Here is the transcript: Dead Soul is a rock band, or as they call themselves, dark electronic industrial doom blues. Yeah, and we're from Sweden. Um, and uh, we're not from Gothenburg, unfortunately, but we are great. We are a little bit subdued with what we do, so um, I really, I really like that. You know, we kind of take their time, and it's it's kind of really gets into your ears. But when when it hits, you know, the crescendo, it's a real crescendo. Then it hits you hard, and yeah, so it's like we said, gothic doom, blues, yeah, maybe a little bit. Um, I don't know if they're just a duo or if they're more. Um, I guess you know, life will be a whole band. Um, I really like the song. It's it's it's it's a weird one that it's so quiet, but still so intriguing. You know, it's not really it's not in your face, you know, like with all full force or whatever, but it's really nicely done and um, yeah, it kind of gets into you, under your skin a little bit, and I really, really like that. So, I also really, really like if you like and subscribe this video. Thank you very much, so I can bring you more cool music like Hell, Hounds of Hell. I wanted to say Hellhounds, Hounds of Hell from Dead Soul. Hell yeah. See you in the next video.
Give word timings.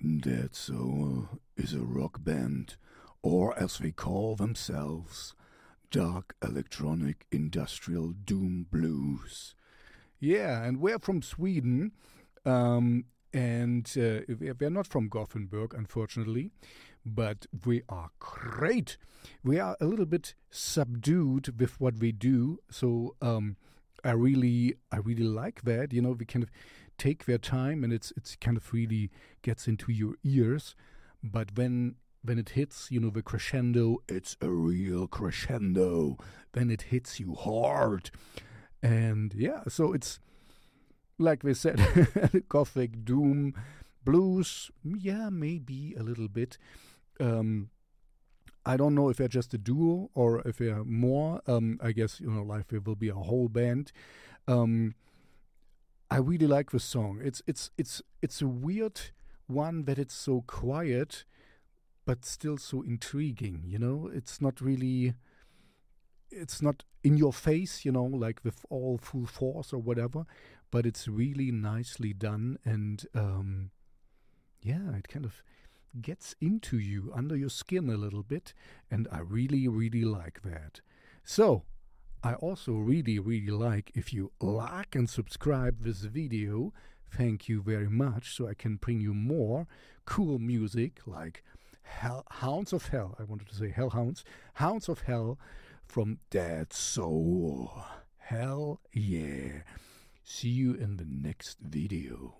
Dead 0.00 0.54
Soul 0.54 1.28
is 1.58 1.74
a 1.74 1.80
rock 1.80 2.24
band, 2.24 2.76
or 3.22 3.58
as 3.58 3.76
they 3.76 3.90
call 3.90 4.34
themselves, 4.34 5.34
dark 5.90 6.34
electronic 6.42 7.26
industrial 7.30 8.12
doom 8.12 8.66
blues. 8.70 9.54
Yeah, 10.18 10.62
and 10.62 10.80
we're 10.80 10.98
from 10.98 11.20
Sweden. 11.20 11.92
Um, 12.46 13.04
and 13.34 13.86
uh, 13.96 14.20
we're 14.58 14.70
not 14.70 14.86
from 14.86 15.08
Gothenburg, 15.08 15.74
unfortunately, 15.74 16.50
but 17.04 17.46
we 17.66 17.82
are 17.88 18.10
great. 18.18 18.96
We 19.44 19.58
are 19.58 19.76
a 19.80 19.84
little 19.84 20.06
bit 20.06 20.34
subdued 20.50 21.60
with 21.60 21.78
what 21.78 21.98
we 21.98 22.12
do, 22.12 22.60
so 22.70 23.16
um, 23.20 23.56
I 24.04 24.12
really, 24.12 24.74
I 24.92 24.98
really 24.98 25.24
like 25.24 25.62
that. 25.62 25.92
You 25.92 26.02
know, 26.02 26.12
we 26.12 26.24
kind 26.24 26.42
of 26.42 26.50
take 26.98 27.24
their 27.24 27.38
time, 27.38 27.82
and 27.84 27.92
it's 27.92 28.12
it's 28.16 28.36
kind 28.36 28.56
of 28.56 28.72
really 28.72 29.10
gets 29.42 29.66
into 29.66 29.92
your 29.92 30.14
ears. 30.24 30.74
But 31.22 31.56
when 31.56 31.96
when 32.22 32.38
it 32.38 32.50
hits, 32.50 32.90
you 32.90 33.00
know, 33.00 33.10
the 33.10 33.22
crescendo, 33.22 33.98
it's 34.08 34.36
a 34.40 34.50
real 34.50 35.06
crescendo. 35.06 36.18
Then 36.52 36.70
it 36.70 36.82
hits 36.82 37.18
you 37.20 37.34
hard, 37.34 38.10
and 38.82 39.32
yeah, 39.34 39.62
so 39.68 39.92
it's 39.92 40.20
like 41.18 41.44
we 41.44 41.54
said, 41.54 41.78
gothic 42.48 43.04
doom, 43.04 43.54
blues, 44.04 44.70
yeah, 44.84 45.28
maybe 45.30 45.94
a 45.98 46.02
little 46.02 46.28
bit. 46.28 46.56
Um, 47.20 47.68
I 48.70 48.76
don't 48.76 48.94
know 48.94 49.08
if 49.08 49.16
they're 49.16 49.26
just 49.26 49.52
a 49.52 49.58
duo 49.58 50.10
or 50.14 50.42
if 50.46 50.58
they're 50.58 50.84
more. 50.84 51.42
Um, 51.48 51.80
I 51.82 51.90
guess 51.90 52.20
you 52.20 52.30
know, 52.30 52.44
life 52.44 52.66
will 52.70 52.94
be 52.94 53.08
a 53.08 53.14
whole 53.14 53.48
band. 53.48 53.90
Um, 54.46 54.94
I 56.08 56.18
really 56.18 56.46
like 56.46 56.70
the 56.70 56.78
song. 56.78 57.20
It's 57.20 57.42
it's 57.48 57.72
it's 57.76 58.00
it's 58.22 58.40
a 58.40 58.46
weird 58.46 59.00
one 59.48 59.86
that 59.86 59.98
it's 59.98 60.14
so 60.14 60.44
quiet, 60.46 61.24
but 62.06 62.24
still 62.24 62.58
so 62.58 62.82
intriguing. 62.82 63.64
You 63.66 63.80
know, 63.80 64.08
it's 64.14 64.40
not 64.40 64.60
really 64.60 65.14
it's 66.30 66.62
not 66.62 66.84
in 67.02 67.16
your 67.16 67.32
face, 67.32 67.84
you 67.84 67.90
know, 67.90 68.04
like 68.04 68.38
with 68.44 68.64
all 68.70 68.98
full 68.98 69.26
force 69.26 69.72
or 69.72 69.78
whatever, 69.78 70.26
but 70.70 70.86
it's 70.86 71.08
really 71.08 71.50
nicely 71.50 72.12
done 72.12 72.56
and 72.64 73.04
um, 73.16 73.72
yeah, 74.62 74.94
it 74.96 75.08
kind 75.08 75.24
of 75.24 75.42
gets 76.00 76.34
into 76.40 76.78
you, 76.78 77.12
under 77.14 77.36
your 77.36 77.50
skin 77.50 77.88
a 77.88 77.96
little 77.96 78.22
bit, 78.22 78.52
and 78.90 79.08
I 79.10 79.20
really, 79.20 79.68
really 79.68 80.04
like 80.04 80.42
that. 80.42 80.80
So, 81.24 81.64
I 82.22 82.34
also 82.34 82.72
really, 82.72 83.18
really 83.18 83.50
like 83.50 83.92
if 83.94 84.12
you 84.12 84.32
like 84.40 84.94
and 84.94 85.08
subscribe 85.08 85.82
this 85.82 86.00
video. 86.02 86.72
Thank 87.10 87.48
you 87.48 87.62
very 87.62 87.88
much, 87.88 88.36
so 88.36 88.46
I 88.46 88.54
can 88.54 88.76
bring 88.76 89.00
you 89.00 89.14
more 89.14 89.66
cool 90.04 90.38
music 90.38 91.00
like 91.06 91.42
Hell, 91.82 92.24
Hounds 92.30 92.72
of 92.72 92.88
Hell. 92.88 93.16
I 93.18 93.24
wanted 93.24 93.48
to 93.48 93.54
say 93.54 93.70
Hellhounds, 93.70 94.22
Hounds 94.54 94.88
of 94.88 95.02
Hell 95.02 95.38
from 95.86 96.18
Dead 96.30 96.72
Soul. 96.72 97.84
Hell 98.16 98.80
yeah. 98.92 99.62
See 100.22 100.50
you 100.50 100.74
in 100.74 100.98
the 100.98 101.06
next 101.08 101.58
video. 101.60 102.34